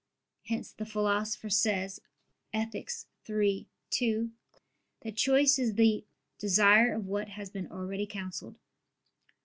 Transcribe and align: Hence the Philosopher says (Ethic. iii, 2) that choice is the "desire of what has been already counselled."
Hence 0.47 0.73
the 0.73 0.87
Philosopher 0.87 1.51
says 1.51 2.01
(Ethic. 2.53 2.89
iii, 3.29 3.67
2) 3.91 4.31
that 5.01 5.15
choice 5.15 5.59
is 5.59 5.75
the 5.75 6.05
"desire 6.39 6.91
of 6.95 7.05
what 7.05 7.27
has 7.29 7.51
been 7.51 7.71
already 7.71 8.07
counselled." 8.07 8.55